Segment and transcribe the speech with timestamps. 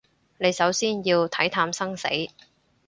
[0.39, 2.07] 你首先要睇淡生死